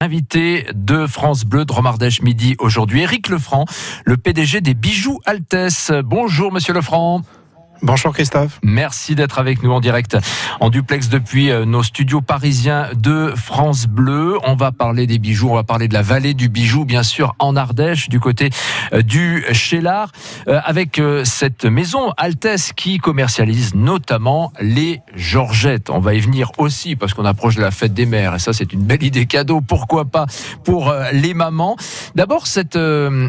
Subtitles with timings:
[0.00, 3.64] Invité de France Bleu Dromardèche midi aujourd'hui, Éric Lefranc,
[4.04, 5.90] le PDG des bijoux Altesse.
[6.04, 7.22] Bonjour Monsieur Lefranc.
[7.80, 8.58] Bonjour Christophe.
[8.64, 10.16] Merci d'être avec nous en direct
[10.58, 14.36] en duplex depuis euh, nos studios parisiens de France Bleu.
[14.42, 17.36] On va parler des bijoux, on va parler de la vallée du bijou, bien sûr,
[17.38, 18.50] en Ardèche, du côté
[18.92, 20.10] euh, du Chélard,
[20.48, 25.90] euh, avec cette maison Altesse qui commercialise notamment les Georgettes.
[25.90, 28.52] On va y venir aussi parce qu'on approche de la fête des mères et ça,
[28.52, 29.60] c'est une belle idée cadeau.
[29.60, 30.26] Pourquoi pas
[30.64, 31.76] pour les mamans?
[32.16, 32.78] D'abord, cette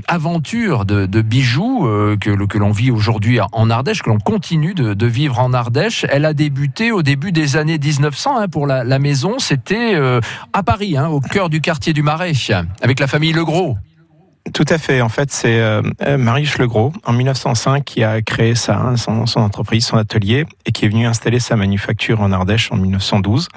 [0.07, 1.87] aventure de, bijoux
[2.19, 6.05] que, que l'on vit aujourd'hui en Ardèche, que l'on continue de, vivre en Ardèche.
[6.07, 9.37] Elle a débuté au début des années 1900 hein, pour la, maison.
[9.37, 10.21] C'était euh,
[10.53, 12.31] à Paris, hein, au cœur du quartier du Marais,
[12.81, 13.75] avec la famille Legros.
[14.53, 15.01] Tout à fait.
[15.01, 15.81] En fait, c'est euh,
[16.17, 20.89] Marius Legros, en 1905, qui a créé sa, son, entreprise, son atelier, et qui est
[20.89, 23.47] venu installer sa manufacture en Ardèche en 1912.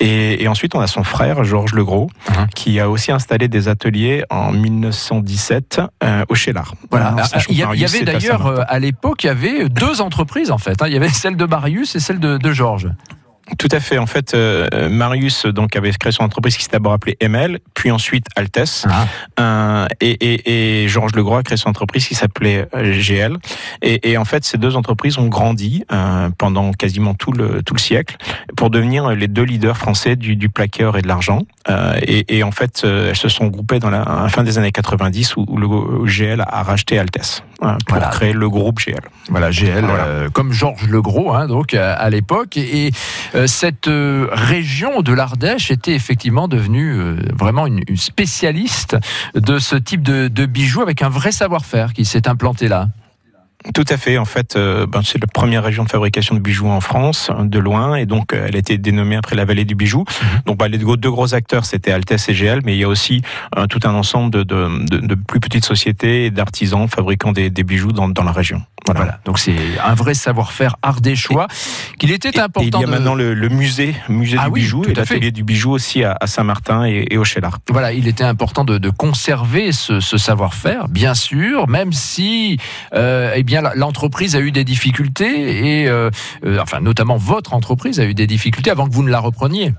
[0.00, 2.48] Et, ensuite, on a son frère, Georges Legros, uh-huh.
[2.54, 6.74] qui a aussi installé des ateliers en 1917 euh, au Chélard.
[6.90, 7.16] Voilà.
[7.18, 10.82] Ah, il y, avait d'ailleurs, euh, à l'époque, il y avait deux entreprises, en fait.
[10.82, 10.86] Hein.
[10.88, 12.88] Il y avait celle de Marius et celle de, de Georges.
[13.58, 13.98] Tout à fait.
[13.98, 17.90] En fait, euh, Marius donc avait créé son entreprise qui s'est d'abord appelée ML, puis
[17.90, 18.86] ensuite Altes.
[18.88, 19.06] Ah.
[19.40, 23.36] Euh, et, et, et, Georges Legros a créé son entreprise qui s'appelait euh, GL.
[23.82, 27.74] Et, et, en fait, ces deux entreprises ont grandi euh, pendant quasiment tout le tout
[27.74, 28.16] le siècle
[28.56, 31.42] pour devenir les deux leaders français du, du plaqueur et de l'argent.
[31.68, 35.56] Euh, et, en fait, elles se sont groupées dans la, fin des années 90 où,
[35.56, 37.44] le GL a racheté Altes
[37.86, 39.00] pour créer le groupe GL.
[39.28, 39.84] Voilà, GL,
[40.32, 42.56] comme Georges Legros, hein, donc à, l'époque.
[42.56, 42.90] Et,
[43.34, 48.96] euh, cette euh, région de l'Ardèche était effectivement devenue euh, vraiment une, spécialiste
[49.34, 52.88] de ce type de, bijoux avec un vrai savoir-faire qui s'est implanté là.
[53.74, 54.18] Tout à fait.
[54.18, 57.96] En fait, ben, c'est la première région de fabrication de bijoux en France, de loin,
[57.96, 60.00] et donc elle a été dénommée après la vallée du bijou.
[60.00, 60.42] Mhm.
[60.46, 63.22] Donc, bah, les deux gros acteurs, c'était Altesse et GL, mais il y a aussi
[63.70, 68.62] tout un ensemble de, plus petites sociétés et d'artisans fabriquant des, bijoux dans la région.
[68.86, 69.20] Voilà.
[69.24, 71.46] Donc c'est un vrai savoir-faire ardéchois
[71.98, 72.80] qu'il était important.
[72.80, 76.04] il y a maintenant le, musée, musée ah du bijou et l'atelier du bijou aussi
[76.04, 77.58] à, Saint-Martin et, au Chélard.
[77.70, 82.58] Voilà, il était important de, conserver ce, savoir-faire, bien sûr, même si
[82.94, 86.10] euh, eh bien l'entreprise a eu des difficultés et euh,
[86.44, 89.72] euh, enfin notamment votre entreprise a eu des difficultés avant que vous ne la repreniez.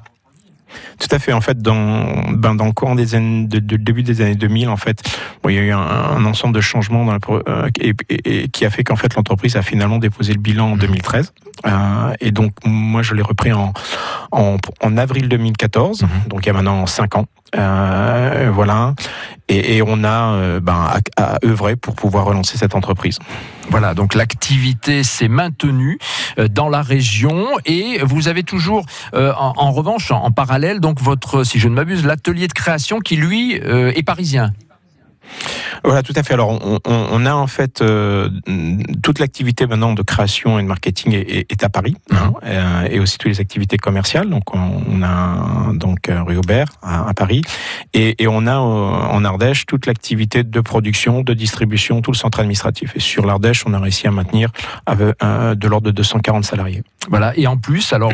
[1.00, 1.34] Tout à fait.
[1.34, 4.78] En fait, dans, ben, dans le courant des années, de, début des années 2000, en
[4.78, 5.02] fait,
[5.42, 7.18] bon, il y a eu un, ensemble de changements dans
[7.48, 11.34] euh, et, qui a fait qu'en fait l'entreprise a finalement déposé le bilan en 2013.
[11.66, 11.68] Mmh.
[11.68, 13.74] Euh, et donc moi, je l'ai repris en,
[14.32, 16.08] en, en, avril 2014, mmh.
[16.28, 17.28] donc il y a maintenant 5 ans.
[17.56, 18.94] Euh, voilà.
[19.50, 23.20] Et, on a euh, ben, à, œuvrer pour pouvoir relancer cette entreprise.
[23.70, 26.00] Voilà, donc l'activité s'est maintenue
[26.40, 31.60] euh, dans la région et vous avez toujours, en, revanche, en, parallèle, donc votre, si
[31.60, 34.54] je ne m'abuse, l'atelier de création qui lui est parisien.
[35.84, 36.34] Voilà, tout à fait.
[36.34, 38.30] Alors, on, a en fait euh,
[39.02, 42.88] toute l'activité maintenant de création et de marketing est, à Paris, hein, mhm.
[42.92, 44.30] et aussi toutes les activités commerciales.
[44.30, 47.42] Donc, on, a donc euh, rue Aubert à, Paris,
[47.94, 52.40] et, on a euh, en Ardèche toute l'activité de production, de distribution, tout le centre
[52.40, 52.96] administratif.
[52.96, 54.52] Et sur l'Ardèche, on a réussi à maintenir
[54.88, 56.84] de l'ordre de 240 salariés.
[57.10, 58.14] Voilà, et en plus, alors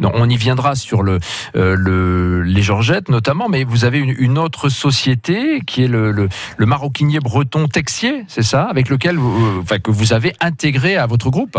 [0.00, 1.18] on y viendra sur le,
[1.54, 6.66] le les Georgettes notamment, mais vous avez une, autre société qui est le, le, le
[6.66, 11.30] maroquinier breton Texier, c'est ça, avec lequel vous, enfin, que vous avez intégré à votre
[11.30, 11.58] groupe.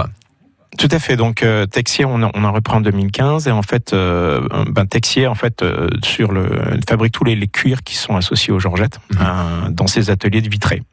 [0.77, 1.15] Tout à fait.
[1.15, 5.27] Donc euh, Texier, on, on en reprend en 2015 et en fait, euh, ben, Texier
[5.27, 6.49] en fait euh, sur le
[6.87, 9.73] fabrique tous les, les, cuirs qui sont associés aux Georgettes mhm.
[9.73, 10.83] dans ses ateliers de vitré.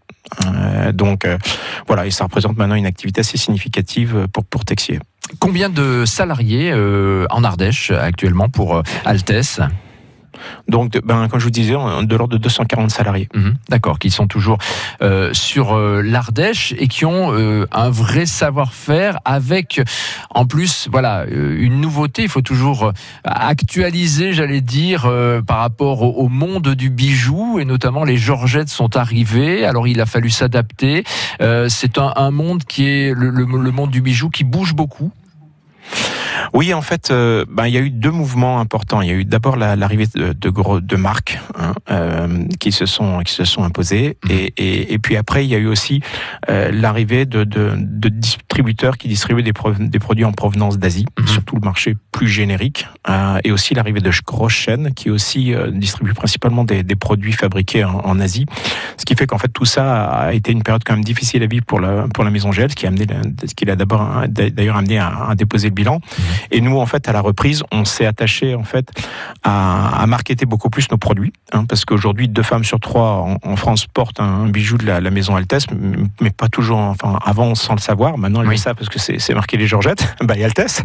[0.92, 1.26] donc
[1.86, 5.00] voilà, et ça représente maintenant une activité assez significative pour pour Texier.
[5.38, 6.72] Combien de salariés
[7.30, 9.60] en Ardèche actuellement pour Altesse?
[10.68, 13.28] Donc, ben, comme je vous disais, de l'ordre de 240 salariés.
[13.34, 13.56] Mhm.
[13.68, 14.58] D'accord, qui sont toujours
[15.02, 19.80] euh, sur euh, l'Ardèche et qui ont euh, un vrai savoir-faire avec,
[20.30, 22.22] en plus, voilà, une nouveauté.
[22.22, 22.92] Il faut toujours
[23.24, 25.10] actualiser, j'allais dire,
[25.46, 29.64] par rapport au, monde du bijou et notamment les Georgettes sont arrivées.
[29.64, 31.04] Alors, il a fallu s'adapter.
[31.68, 35.12] C'est un, monde qui est le monde du bijou qui bouge beaucoup.
[36.52, 39.00] Oui, en fait, euh, ben, il y a eu deux mouvements importants.
[39.00, 43.20] Il y a eu d'abord l'arrivée de, de, de marques hein, euh, qui se sont
[43.20, 44.30] qui se sont imposées, mhm.
[44.30, 46.00] et, et, et puis après, il y a eu aussi
[46.50, 51.26] euh, l'arrivée de, de, de, distributeurs qui distribuaient des, des produits en provenance d'Asie, mhm.
[51.26, 56.14] surtout le marché plus générique, euh, et aussi l'arrivée de grosses chaînes qui aussi distribuent
[56.14, 58.46] principalement des, des produits fabriqués en, en, Asie,
[58.96, 61.46] ce qui fait qu'en fait tout ça a été une période quand même difficile à
[61.46, 63.06] vivre pour la pour la maison Gel, ce qui a amené,
[63.44, 65.96] ce qui a d'abord d'ailleurs amené à, à, déposer le bilan.
[65.96, 66.24] Mhm.
[66.50, 68.90] Et nous, en fait, à la reprise, on s'est attaché en fait
[69.42, 73.56] à, à marketer beaucoup plus nos produits, hein, parce qu'aujourd'hui, deux femmes sur trois en,
[73.56, 75.66] France portent un, bijou de la, la, maison Altesse,
[76.20, 78.18] mais pas toujours, enfin avant sans le savoir.
[78.18, 78.54] Maintenant, elles oui.
[78.54, 80.82] le savent parce que c'est marqué les Georgettes, by Altesse.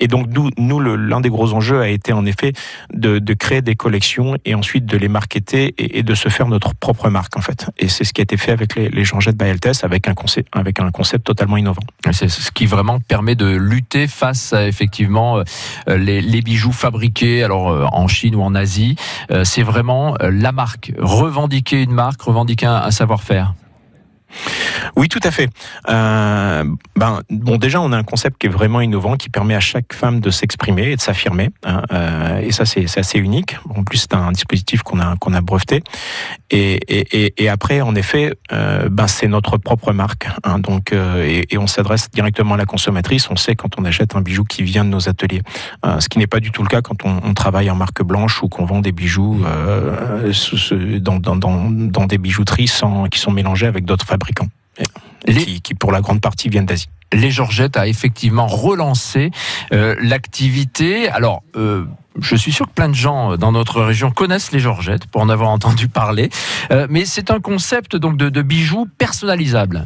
[0.00, 2.52] Et donc nous, nous l'un des gros enjeux a été en effet
[2.92, 6.48] de, de, créer des collections et ensuite de les marketer et, et, de se faire
[6.48, 7.66] notre propre marque en fait.
[7.78, 10.14] Et c'est ce qui a été fait avec les, les Georgettes by Altesse, avec un
[10.14, 11.82] concept, avec un concept totalement innovant.
[12.12, 15.42] C'est ce qui vraiment permet de lutter face à effectivement
[15.88, 18.96] euh, les, bijoux fabriqués alors euh, en Chine ou en Asie.
[19.30, 23.54] Euh, c'est vraiment la marque, revendiquer une marque, revendiquer un savoir-faire.
[24.96, 25.48] Oui, tout à fait.
[25.88, 26.64] Euh,
[26.96, 29.92] ben, bon, déjà, on a un concept qui est vraiment innovant, qui permet à chaque
[29.92, 31.50] femme de s'exprimer et de s'affirmer.
[31.64, 33.56] Hein, euh, et ça, c'est assez unique.
[33.74, 35.82] En plus, c'est un dispositif qu'on a qu'on a breveté.
[36.50, 40.28] Et, après, en effet, euh, ben, c'est notre propre marque.
[40.44, 43.30] Hein, donc, et, on s'adresse directement à la consommatrice.
[43.30, 45.42] On sait quand on achète un bijou qui vient de nos ateliers.
[45.84, 48.42] Euh, ce qui n'est pas du tout le cas quand on, travaille en marque blanche
[48.42, 49.44] ou qu'on vend des bijoux
[51.00, 52.70] dans, des bijouteries
[53.10, 54.25] qui sont mélangés avec d'autres fabricants.
[55.26, 55.44] Les...
[55.44, 56.88] Qui, qui, pour la grande partie, viennent d'Asie.
[57.12, 59.30] Les Georgettes a effectivement relancé
[59.72, 61.08] euh, l'activité.
[61.08, 61.84] Alors, euh,
[62.20, 65.28] je suis sûr que plein de gens dans notre région connaissent les Georgettes pour en
[65.28, 66.30] avoir entendu parler,
[66.70, 69.84] euh, mais c'est un concept donc de, de bijoux personnalisables.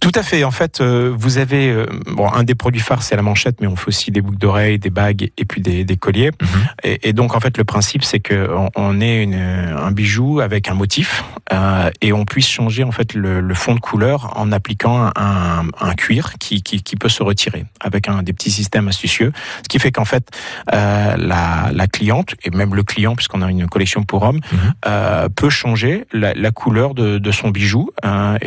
[0.00, 0.44] Tout à fait.
[0.44, 3.66] En fait, euh, vous avez euh, bon un des produits phares, c'est la manchette, mais
[3.66, 6.30] on fait aussi des boucles d'oreilles, des bagues et puis des, des colliers.
[6.30, 6.88] Mm -hmm.
[6.88, 10.68] et, et, donc en fait, le principe, c'est que on, ait une, un bijou avec
[10.68, 14.52] un motif euh, et on puisse changer en fait le, le, fond de couleur en
[14.52, 18.88] appliquant un, un cuir qui, qui, qui, peut se retirer avec un des petits systèmes
[18.88, 19.32] astucieux.
[19.64, 20.24] Ce qui fait qu'en fait,
[20.74, 24.56] euh, la, la, cliente et même le client, puisqu'on a une collection pour hommes, mm
[24.56, 25.28] -hmm.
[25.40, 27.82] peut changer la, la couleur de, de, son bijou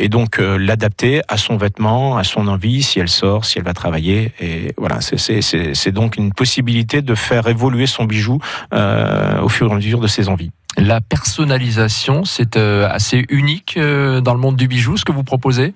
[0.04, 0.30] et donc
[0.68, 4.32] l'adapter à son vêtement, à son envie, si elle sort, si elle va travailler.
[4.40, 8.38] Et voilà, c'est donc une possibilité de faire évoluer son bijou
[8.72, 10.52] euh, au fur et à mesure de ses envies.
[10.76, 15.24] La personnalisation, c'est euh, assez unique euh, dans le monde du bijou, ce que vous
[15.24, 15.74] proposez?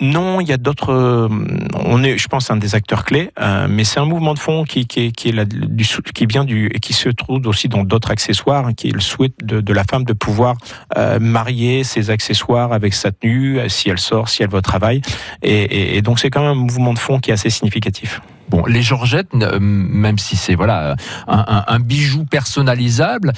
[0.00, 0.90] Non, il y a d'autres.
[0.90, 1.28] Euh,
[1.74, 4.64] on est, je pense, un des acteurs clés, euh, mais c'est un mouvement de fond
[4.64, 8.66] qui, qui, est du, qui vient du et qui se trouve aussi dans d'autres accessoires,
[8.66, 10.56] hein, qui est le souhait de, la femme de pouvoir
[10.96, 15.02] euh, marier ses accessoires avec sa tenue, si elle sort, si elle va au travail,
[15.42, 18.20] et, donc c'est quand même un mouvement de fond qui est assez significatif.
[18.48, 20.96] Bon, les Georgettes, même si c'est voilà
[21.26, 23.32] un, bijou personnalisable,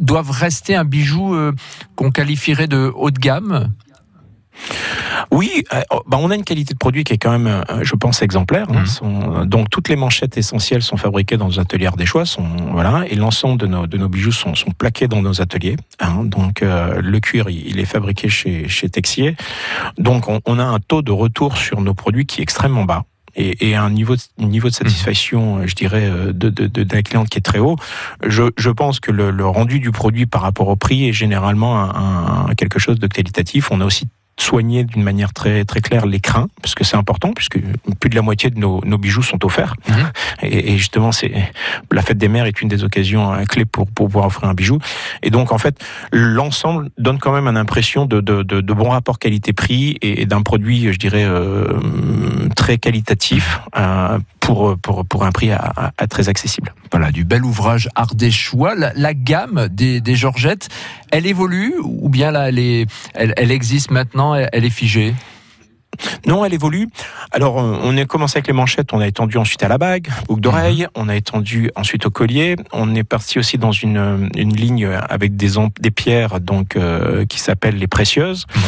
[0.00, 1.36] doivent rester un bijou
[1.94, 3.72] qu'on qualifierait de haut de gamme?
[5.30, 7.94] Oui, euh, bah on a une qualité de produit qui est quand même, euh, je
[7.94, 8.66] pense, exemplaire.
[8.70, 8.82] Hein.
[8.82, 8.86] Mmh.
[8.86, 13.14] Sont, donc toutes les manchettes essentielles sont fabriquées dans nos ateliers Ardéchois, sont voilà, et
[13.14, 15.76] l'ensemble de nos, de nos bijoux sont, sont plaqués dans nos ateliers.
[16.00, 16.24] Hein.
[16.24, 19.36] Donc euh, le cuir, il, est fabriqué chez, chez Texier.
[19.98, 23.04] Donc on, on, a un taux de retour sur nos produits qui est extrêmement bas.
[23.38, 27.28] Et, et un niveau de, niveau de satisfaction, je dirais, de, de, de, la cliente
[27.28, 27.76] qui est très haut.
[28.26, 31.78] Je, je pense que le, le, rendu du produit par rapport au prix est généralement
[31.78, 33.70] un, un, quelque chose de qualitatif.
[33.70, 37.32] On a aussi soigner d'une manière très très claire les crins parce que c'est important
[37.32, 37.58] puisque
[38.00, 39.92] plus de la moitié de nos, nos bijoux sont offerts mmh.
[40.42, 41.32] et, et, justement c'est
[41.90, 44.78] la fête des mères est une des occasions clés pour, pour pouvoir offrir un bijou
[45.22, 48.90] et donc en fait l'ensemble donne quand même une impression de, de, de, de bon
[48.90, 51.66] rapport qualité-prix et, et d'un produit je dirais euh,
[52.56, 56.72] très qualitatif euh, pour, pour, pour un prix à, à, à, très accessible.
[56.92, 58.76] Voilà, du bel ouvrage ardéchois.
[58.76, 60.68] La, la gamme des, des Georgettes,
[61.10, 65.14] elle évolue ou bien là, elle, est, elle, elle existe maintenant, elle, est figée
[66.26, 66.88] non, elle évolue.
[67.32, 70.40] Alors, on a commencé avec les manchettes, on a étendu ensuite à la bague, boucle
[70.40, 70.88] d'oreille, mmh.
[70.94, 72.56] on a étendu ensuite au collier.
[72.72, 77.38] On est parti aussi dans une, une ligne avec des, des pierres donc euh, qui
[77.38, 78.46] s'appellent les précieuses.
[78.54, 78.60] Mmh.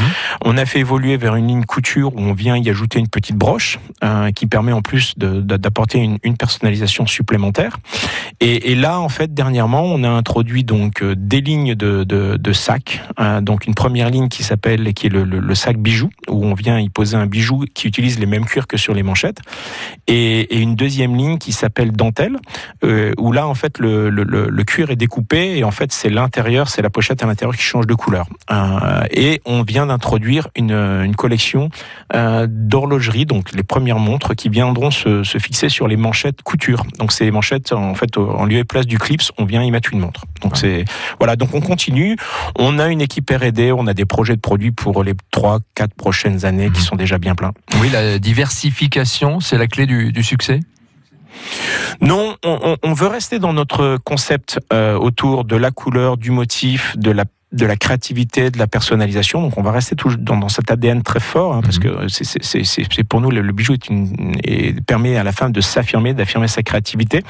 [0.45, 3.37] On a fait évoluer vers une ligne couture où on vient y ajouter une petite
[3.37, 7.79] broche euh, qui permet en plus d'apporter une, une, personnalisation supplémentaire.
[8.41, 12.37] Et, et, là, en fait, dernièrement, on a introduit donc euh, des lignes de, de,
[12.37, 13.03] de sacs.
[13.19, 16.45] Euh, donc une première ligne qui s'appelle qui est le, le, le sac bijou où
[16.45, 19.41] on vient y poser un bijou qui utilise les mêmes cuirs que sur les manchettes,
[20.07, 22.37] et, et une deuxième ligne qui s'appelle dentelle,
[22.85, 26.11] euh, où là en fait le, le, le, cuir est découpé et en fait c'est
[26.11, 28.27] l'intérieur, c'est la pochette à l'intérieur qui change de couleur.
[28.51, 31.71] Euh, et on vient d'introduire une, une, collection
[32.15, 36.85] euh, d'horlogerie, donc les premières montres qui viendront se, se, fixer sur les manchettes couture.
[36.99, 39.93] Donc ces manchettes en fait en lieu et place du clips, on vient y mettre
[39.93, 40.25] une montre.
[40.43, 40.85] Donc c'est
[41.19, 42.17] voilà, donc on continue.
[42.57, 45.95] On a une équipe R&D, on a des projets de produits pour les trois, quatre
[45.95, 47.53] prochaines années qui sont déjà bien plein.
[47.81, 50.61] Oui, la diversification, c'est la clé du, du succès?
[52.01, 56.97] Non, on, on, veut rester dans notre concept euh, autour de la couleur, du motif,
[56.97, 59.41] de la de la créativité, de la personnalisation.
[59.41, 62.07] Donc on va rester toujours dans, dans cet ADN très fort, hein, parce mhm.
[62.07, 66.13] que c'est pour nous le, bijou est une, et permet à la fin de s'affirmer,
[66.13, 67.23] d'affirmer sa créativité.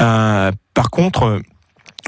[0.00, 1.42] Euh, par contre,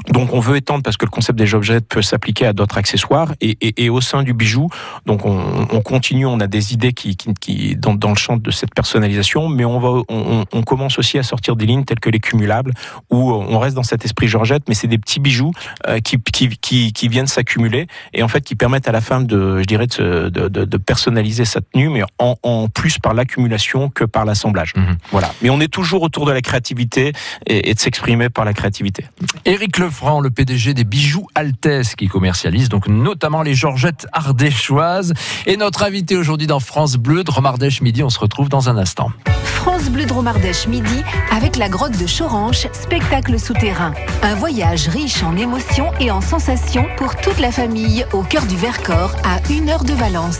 [0.09, 3.33] donc on veut étendre parce que le concept des objets peut s'appliquer à d'autres accessoires
[3.41, 4.69] et, et, et, au sein du bijou,
[5.05, 8.37] donc on, on continue, on a des idées qui, qui, qui dans, dans, le champ
[8.37, 11.99] de cette personnalisation, mais on va, on, on, commence aussi à sortir des lignes telles
[11.99, 12.73] que les cumulables
[13.11, 15.51] où on reste dans cet esprit Georgette, mais c'est des petits bijoux
[15.87, 19.65] euh, qui, qui, viennent s'accumuler et en fait qui permettent à la fin de, je
[19.65, 24.25] dirais, de, de, de personnaliser sa tenue, mais en, en plus par l'accumulation que par
[24.25, 24.73] l'assemblage.
[24.75, 24.97] Mhm.
[25.11, 25.31] Voilà.
[25.41, 27.13] Mais on est toujours autour de la créativité
[27.45, 29.05] et, et de s'exprimer par la créativité.
[29.45, 35.13] Éric Le PDG des bijoux Altesse, qui commercialise donc notamment les Georgettes ardéchoises.
[35.45, 39.11] Et notre invité aujourd'hui dans France Bleu, Dromardèche Midi, on se retrouve dans un instant.
[39.43, 43.93] France Bleu Dromardèche Midi avec la grotte de Choranche, spectacle souterrain.
[44.21, 48.55] Un voyage riche en émotions et en sensations pour toute la famille au cœur du
[48.55, 50.39] Vercors à une heure de Valence.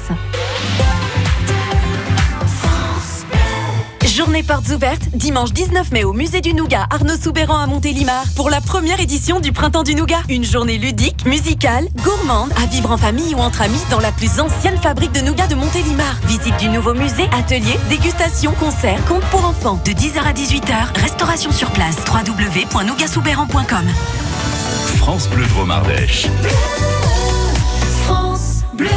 [4.24, 8.50] Journée portes ouvertes, dimanche 19 mai au musée du Nougat Arnaud Soubéran à Montélimar pour
[8.50, 10.22] la première édition du Printemps du Nougat.
[10.30, 14.40] Une journée ludique, musicale, gourmande, à vivre en famille ou entre amis dans la plus
[14.40, 16.16] ancienne fabrique de nougat de Montélimar.
[16.26, 19.78] Visite du nouveau musée, atelier, dégustation, concert, compte pour enfants.
[19.84, 21.98] De 10h à 18h, restauration sur place.
[22.08, 23.86] www.nougatsoubéran.com
[25.00, 26.28] France Bleu Dromardèche.
[28.06, 28.88] France Bleu.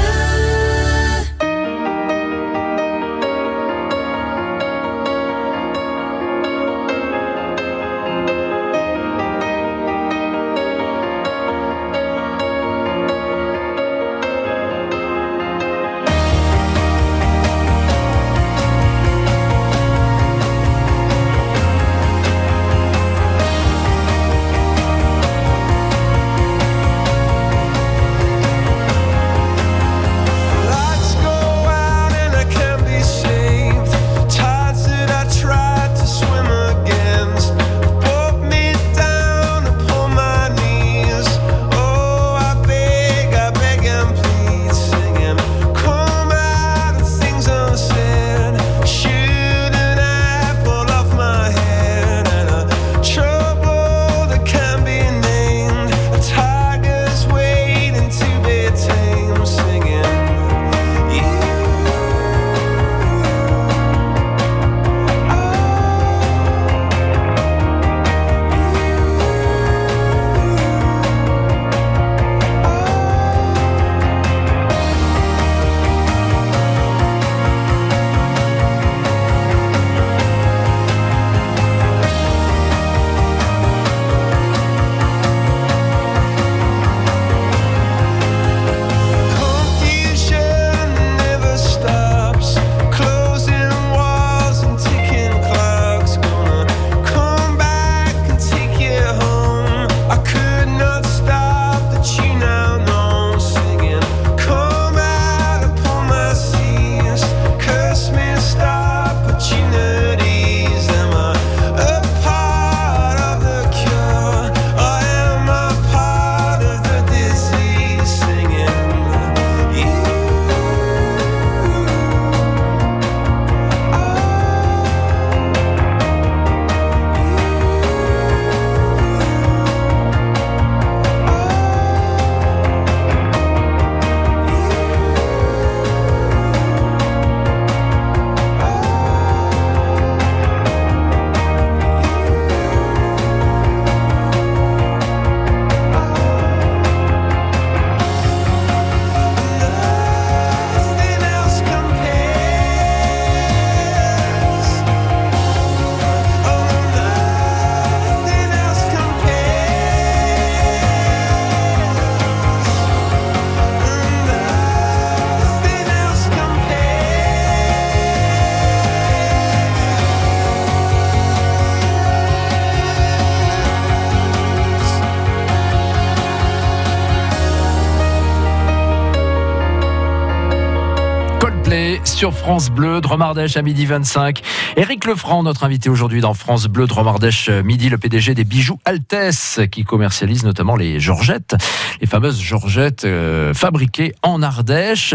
[182.04, 184.40] Sur France Bleu, Dromardèche à midi 25.
[184.76, 188.78] Éric Lefranc, notre invité aujourd'hui dans France Bleu, Dromardèche euh, midi, le PDG des bijoux
[188.84, 191.54] Altesse, qui commercialise notamment les Georgettes,
[192.00, 195.14] les fameuses Georgettes euh, fabriquées en Ardèche.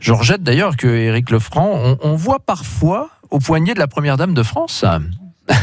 [0.00, 4.42] Georgettes d'ailleurs que Éric Lefranc, on, voit parfois au poignet de la première dame de
[4.42, 4.84] France.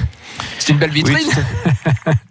[0.60, 1.18] C'est une belle vitrine.
[1.28, 2.14] Oui,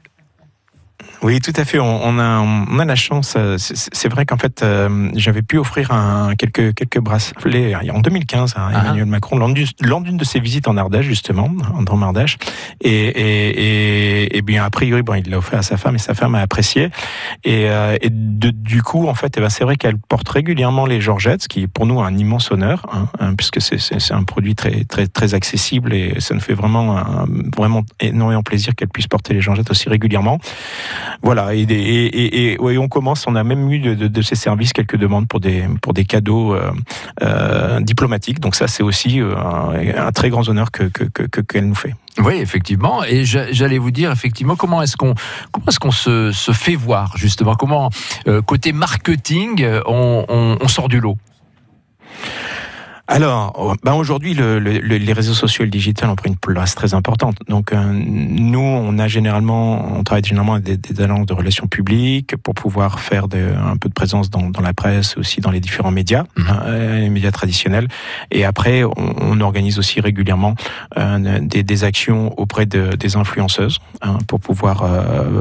[1.21, 1.79] tout à fait.
[1.79, 3.35] On, a, on a la chance.
[3.37, 8.55] Euh, c'est vrai qu'en fait, euh, j'avais pu offrir un, quelques, quelques bracelets en 2015
[8.57, 8.81] à ah.
[8.81, 12.39] Emmanuel Macron lors d'une de ses visites en Ardèche, justement, en Drôme Ardèche.
[12.81, 16.15] Et, et, et, bien, a priori, bon, il l'a offert à sa femme et sa
[16.15, 16.91] femme a apprécié.
[17.45, 20.87] Et, euh, et de, du coup, en fait, eh ben, c'est vrai qu'elle porte régulièrement
[20.87, 24.23] les Georgettes, ce qui est pour nous un immense honneur, hein, hein puisque c'est un
[24.25, 28.89] produit très, très, très accessible et ça nous fait vraiment, un, vraiment énormément plaisir qu'elle
[28.89, 30.39] puisse porter les Georgettes aussi régulièrement.
[31.23, 35.41] Voilà, et, et, on commence, on a même eu de, ces services quelques demandes pour
[35.41, 36.71] des, pour des cadeaux euh,
[37.23, 38.41] euh, diplomatiques.
[38.41, 41.95] Donc ça, c'est aussi euh, un, très grand honneur que qu'elle que, que, nous fait.
[42.19, 43.05] Oui, effectivement.
[43.05, 45.15] Et j'allais vous dire, effectivement, comment est-ce qu'on
[45.53, 47.55] comment est-ce qu'on se, se, fait voir justement?
[47.55, 47.91] Comment
[48.47, 51.17] côté marketing, on sort du lot?
[53.11, 56.75] Alors, ben aujourd'hui, le, le, les réseaux sociaux et le digital ont pris une place
[56.75, 57.39] très importante.
[57.49, 61.67] Donc, euh, nous, on a généralement, on travaille généralement avec des, des agences de relations
[61.67, 65.51] publiques pour pouvoir faire de, un peu de présence dans, dans, la presse, aussi dans
[65.51, 66.43] les différents médias, mmh.
[66.67, 67.89] euh, les médias traditionnels.
[68.31, 70.55] Et après, on, on organise aussi régulièrement
[70.99, 74.85] euh, des, des, actions auprès de, des influenceuses hein, pour pouvoir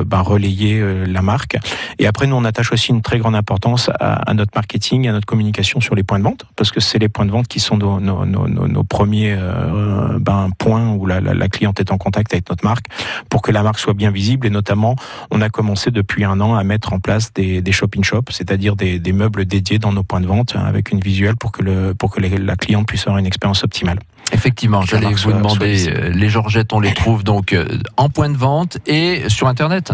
[0.05, 1.57] ben, relayer la marque.
[1.99, 5.11] Et après, nous, on attache aussi une très grande importance à, à notre marketing, à
[5.11, 7.56] notre communication sur les points de vente, parce que c'est les points de vente qui
[7.57, 11.79] qui sont nos, nos, nos, nos premiers euh, ben, points où la, la, la, cliente
[11.79, 12.85] est en contact avec notre marque
[13.29, 14.45] pour que la marque soit bien visible.
[14.45, 14.95] Et notamment,
[15.31, 18.99] on a commencé depuis un an à mettre en place des, des shop-in-shop, c'est-à-dire des,
[18.99, 22.11] des, meubles dédiés dans nos points de vente avec une visuelle pour que, le, pour
[22.11, 23.97] que la cliente puisse avoir une expérience optimale.
[24.31, 28.37] Effectivement, j'allais vous demander, euh, les Georgettes, on les trouve donc euh, en point de
[28.37, 29.93] vente et sur Internet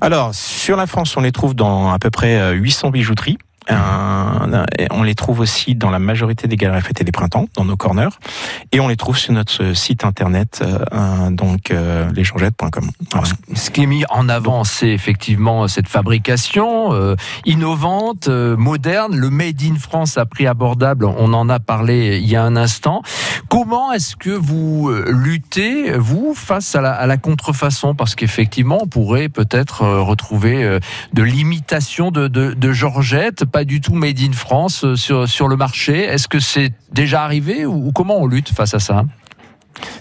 [0.00, 3.36] alors, sur la France, on les trouve dans à peu près 800 bijouteries.
[3.70, 7.76] On les trouve aussi dans la majorité des galeries fêtes et des printemps, dans nos
[7.76, 8.18] corners,
[8.72, 12.90] et on les trouve sur notre site internet, euh, donc euh, lesgeorgettes.com.
[13.54, 19.30] Ce qui est mis en avant, c'est effectivement cette fabrication euh, innovante, euh, moderne, le
[19.30, 21.04] Made in France à prix abordable.
[21.04, 23.02] On en a parlé il y a un instant.
[23.48, 27.94] Comment est-ce que vous luttez, vous, face à la, contrefaçon?
[27.94, 30.78] Parce qu'effectivement, on pourrait peut-être retrouver
[31.12, 36.00] de l'imitation de Georgette pas du tout made in France euh, sur, sur le marché.
[36.00, 39.04] Est-ce que c'est déjà arrivé ou comment on lutte face à ça?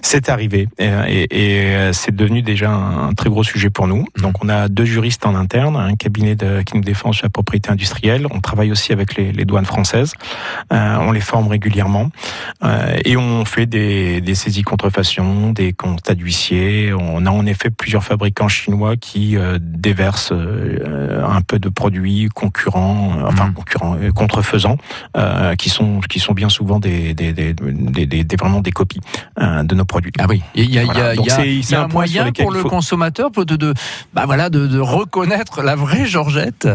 [0.04, 4.02] C'est arrivé et, et, euh, c'est devenu déjà un, très gros sujet pour nous.
[4.02, 4.22] Mmh.
[4.22, 7.30] Donc on a deux juristes en interne, un cabinet de, qui nous défend sur la
[7.30, 8.28] propriété industrielle.
[8.30, 10.14] On travaille aussi avec les, les douanes françaises.
[10.74, 12.10] Euh, on les forme régulièrement
[12.64, 16.94] euh, et on fait des, des saisies contrefaçon, des constats d'huissier.
[16.94, 22.28] On a en effet plusieurs fabricants chinois qui euh, déversent euh, un peu de produits
[22.36, 23.54] concurrents, enfin mmh.
[23.54, 24.78] concurrents, contrefaisants,
[25.58, 29.00] qui sont qui sont bien souvent des, des, des, des vraiment des copies
[29.40, 29.86] de nos
[30.20, 33.74] Ah oui, il y a, un, moyen pour le consommateur de, de,
[34.14, 36.68] bah voilà, de, de reconnaître la vraie Georgette?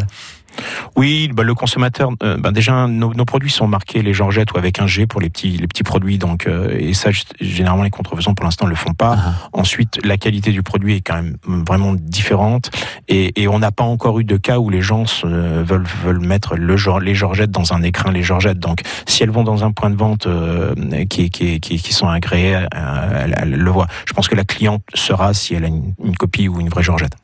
[0.98, 4.80] Oui, bah, le consommateur, euh, bah, déjà nos, produits sont marqués les Georgettes ou avec
[4.80, 8.34] un G pour les petits les petits produits, donc euh, et ça généralement les contrefaisants
[8.34, 9.16] pour l'instant ne le font pas.
[9.16, 9.34] Ah.
[9.52, 12.72] Ensuite, la qualité du produit est quand même vraiment différente
[13.06, 16.56] et, et on n'a pas encore eu de cas où les gens veulent veulent mettre
[16.56, 18.58] le genre les Georgettes dans un écrin les Georgettes.
[18.58, 20.74] Donc si elles vont dans un point de vente euh,
[21.08, 23.87] qui, qui, qui, qui sont agréés, elle, le voit.
[24.04, 26.82] Je pense que la cliente sera si elle a une, une copie ou une vraie
[26.82, 27.14] Georgette.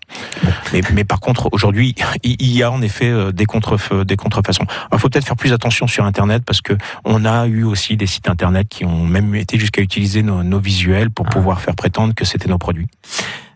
[0.73, 3.47] Mais, mais par contre, aujourd'hui, il y a en effet euh, des,
[4.05, 4.67] des contrefaçons.
[4.93, 8.07] Il faut peut-être faire plus attention sur Internet parce que on a eu aussi des
[8.07, 11.33] sites Internet qui ont même été jusqu'à utiliser nos, nos visuels pour ah.
[11.33, 12.89] pouvoir faire prétendre que c'était nos produits.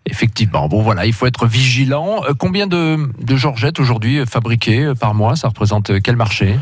[0.06, 0.68] Effectivement.
[0.68, 2.22] Bon voilà, il faut être vigilant.
[2.24, 5.36] Euh, combien de, de Georgettes aujourd'hui fabriquées par mois?
[5.36, 6.56] Ça représente quel marché?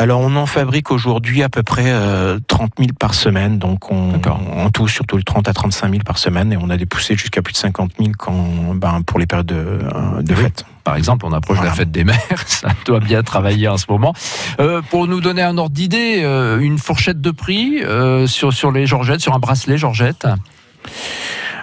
[0.00, 2.36] Alors on en fabrique aujourd'hui à peu près 30 euh,
[2.78, 6.54] 000 par semaine, donc on, en tout surtout le 30 à 35 000 par semaine,
[6.54, 9.46] et on a des poussées jusqu'à plus de 50 000 quand, ben, pour les périodes
[9.46, 10.64] de, euh, de fête.
[10.84, 13.84] Par exemple, on approche de la fête des mères, ça doit bien travailler en ce
[13.90, 14.14] moment.
[14.58, 16.22] Euh, pour nous donner un ordre d'idée,
[16.60, 17.82] une fourchette de prix
[18.26, 20.26] sur, sur les Georgettes, sur un bracelet Georgette?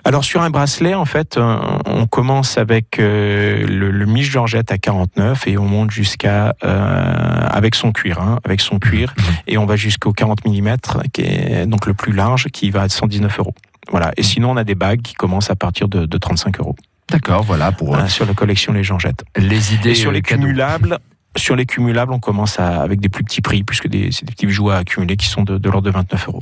[0.08, 4.72] Alors sur un bracelet, en fait, euh, on commence avec euh, le, le Mich Georgette
[4.72, 9.24] à 49 et on monte jusqu'à euh, avec son cuir, hein, avec son cuir, mhm.
[9.48, 10.78] et on va jusqu'au 40 mm,
[11.12, 13.54] qui est donc le plus large, qui va à 119 euros.
[13.92, 14.14] Voilà.
[14.16, 16.78] Et sinon, on a des bagues qui commencent à partir de, de 35 euros.
[17.12, 19.26] D'accord, voilà pour sur la collection les Georgettes.
[19.36, 19.92] Les idées.
[19.92, 21.00] Et sur les cumulables.
[21.36, 24.46] Sur les cumulables, on commence à, avec des plus petits prix, puisque c'est des petits
[24.46, 26.42] bijoux à accumuler qui sont de, de l'ordre de 29 euros.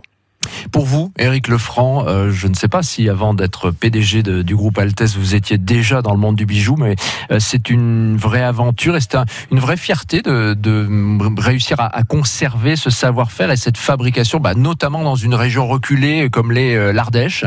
[0.72, 4.78] Pour vous, Éric Lefranc, euh, je ne sais pas si avant d'être PDG du groupe
[4.78, 6.96] Altesse, vous étiez déjà dans le monde du bijou, mais
[7.32, 9.16] euh, c'est une vraie aventure et c'est
[9.52, 15.16] une vraie fierté de, réussir à, conserver ce savoir-faire et cette fabrication, bah, notamment dans
[15.16, 17.46] une région reculée comme les euh, l'Ardèche.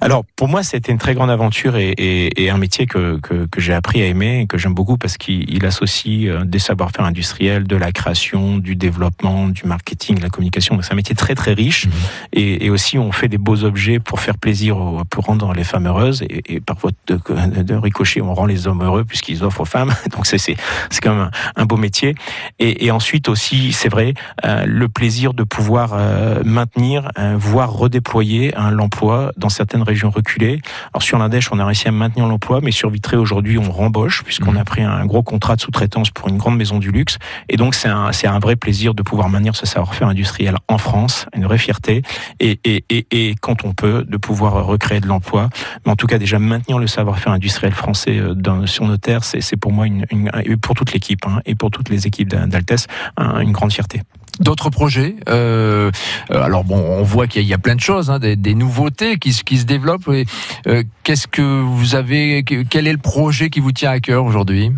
[0.00, 3.46] Alors pour moi, c'était une très grande aventure et, et, et un métier que, que,
[3.46, 7.04] que j'ai appris à aimer et que j'aime beaucoup parce qu'il associe euh, des savoir-faire
[7.04, 10.74] industriels, de la création, du développement, du marketing, de la communication.
[10.74, 11.90] Donc c'est un métier très très riche mmh.
[12.32, 14.76] et, et, aussi on fait des beaux objets pour faire plaisir,
[15.10, 17.18] pour rendre les femmes heureuses et, et parfois de,
[17.62, 19.92] de, ricochet, on rend les hommes heureux puisqu'ils offrent aux femmes.
[20.10, 20.56] Donc c'est c'est
[21.00, 22.14] quand même un, un, beau métier.
[22.58, 28.54] Et, ensuite aussi, c'est vrai, euh, le plaisir de pouvoir euh, maintenir, euh, voire redéployer
[28.70, 30.60] l'emploi dans certaines régions reculées.
[30.92, 34.22] Alors sur l'Indèche, on a réussi à maintenir l'emploi, mais sur Vitré aujourd'hui, on rembauche
[34.24, 34.56] puisqu'on mmh.
[34.58, 37.18] a pris un gros contrat de sous-traitance pour une grande maison du luxe.
[37.48, 40.78] Et donc c'est un, c'est un vrai plaisir de pouvoir maintenir ce savoir-faire industriel en
[40.78, 42.02] France, une vraie fierté.
[42.40, 45.48] Et, et, et, et quand on peut, de pouvoir recréer de l'emploi.
[45.84, 49.24] Mais en tout cas, déjà maintenir le savoir-faire industriel français euh, dans, sur nos terres,
[49.24, 52.28] c'est, c'est pour moi une, une, pour toute l'équipe hein, et pour toutes les équipes
[52.28, 52.86] d'Altesse
[53.18, 54.02] une grande fierté.
[54.40, 55.16] D'autres projets.
[55.28, 55.90] Euh,
[56.30, 59.30] alors bon, on voit qu'il y, a plein de choses, hein, des, des, nouveautés qui,
[59.44, 60.08] qui se développent.
[60.08, 64.72] Euh, Qu'est-ce que vous avez Quel est le projet qui vous tient à cœur aujourd'hui?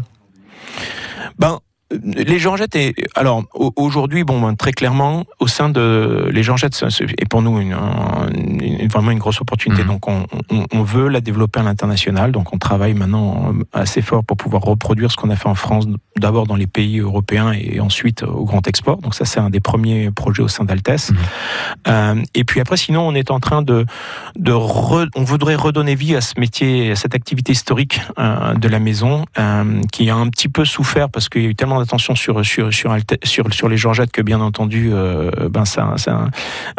[1.38, 1.60] Ben,
[2.02, 3.44] les Georgettes, et, alors
[3.76, 7.76] aujourd'hui, bon, ben, très clairement, au sein de les Georgettes, est pour nous une,
[8.88, 9.82] vraiment une grosse opportunité.
[9.82, 9.88] Mhm.
[9.88, 12.32] Donc, on, on, on, veut la développer à l'international.
[12.32, 15.86] Donc, on travaille maintenant assez fort pour pouvoir reproduire ce qu'on a fait en France,
[16.16, 18.98] d'abord dans les pays européens et ensuite au grand export.
[18.98, 21.10] Donc, ça, c'est un des premiers projets au sein d'Altes.
[21.10, 21.16] Mhm.
[21.88, 23.86] Euh, et puis après, sinon, on est en train de,
[24.36, 28.78] de on voudrait redonner vie à ce métier, à cette activité historique euh, de la
[28.78, 32.14] maison, euh, qui a un petit peu souffert parce qu'il y a eu tellement d'attention
[32.14, 36.28] sur sur sur sur, sur les Georgettes que bien entendu, euh, ben ça, ça,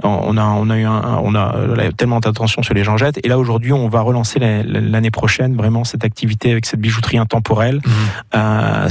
[0.03, 1.55] on a on a eu un, on a
[1.95, 3.19] tellement d'attention sur les Georgettes.
[3.23, 7.77] Et là aujourd'hui, on va relancer l'année prochaine vraiment cette activité avec cette bijouterie intemporelle,
[7.77, 7.89] mmh.
[8.35, 8.89] euh,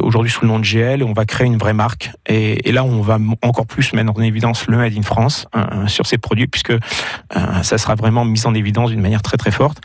[0.00, 1.00] aujourd'hui sous le nom de GL.
[1.00, 2.10] Et on va créer une vraie marque.
[2.26, 5.86] Et, et, là, on va encore plus mettre en évidence le Made in France euh,
[5.86, 6.78] sur ces produits, puisque euh,
[7.62, 9.78] ça sera vraiment mis en évidence d'une manière très très forte.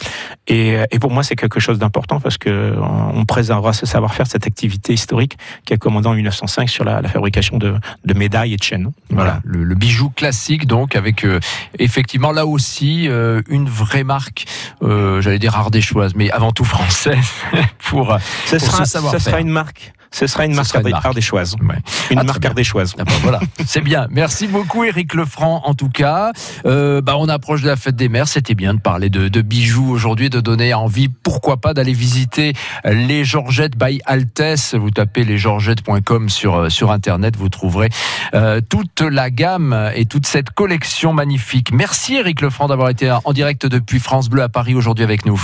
[0.47, 2.75] Et, et pour moi, c'est quelque chose d'important parce que
[3.13, 7.09] on préservera ce savoir-faire, cette activité historique qui a commandé en 1905 sur la, la
[7.09, 7.75] fabrication de,
[8.05, 8.91] de, médailles et de chaînes.
[9.09, 11.39] Voilà, le, le bijou classique donc avec euh,
[11.79, 14.45] effectivement là aussi euh, une vraie marque,
[14.83, 17.25] euh, j'allais dire ardéchoise, mais avant tout française
[17.79, 20.73] pour, ce sera, ce sera une marque ce sera une marque,
[21.03, 21.55] ardéchoise.
[21.61, 21.75] Ouais.
[22.09, 22.95] Une ah, marque ardéchoise.
[22.97, 24.07] Ah, bah, voilà, c'est bien.
[24.11, 26.31] Merci beaucoup, Eric Lefranc, en tout cas.
[26.65, 28.29] Euh, bah, on approche de la fête des mères.
[28.29, 32.53] C'était bien de parler de, de bijoux aujourd'hui, de donner envie, pourquoi pas, d'aller visiter
[32.85, 34.73] les Georgettes by Altesse.
[34.73, 37.89] Vous tapez lesgeorgettes.com sur, euh, sur Internet, vous trouverez
[38.33, 41.73] euh, toute la gamme et toute cette collection magnifique.
[41.73, 45.37] Merci, Eric Lefranc, d'avoir été en direct depuis France Bleu à Paris aujourd'hui avec nous.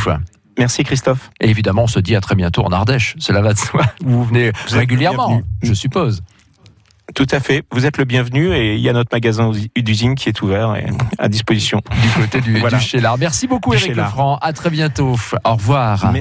[0.61, 1.31] Merci Christophe.
[1.39, 3.15] Et évidemment, on se dit à très bientôt en Ardèche.
[3.17, 3.81] Cela va de soi.
[4.05, 6.21] Vous venez régulièrement, je suppose.
[7.15, 7.63] Tout à fait.
[7.71, 10.85] Vous êtes le bienvenu et il y a notre magasin d'usine qui est ouvert et
[11.17, 11.81] à disposition.
[12.03, 12.77] Du côté du, voilà.
[13.19, 14.37] Merci beaucoup, Eric Lefranc.
[14.37, 15.17] À très bientôt.
[15.43, 16.05] Au revoir.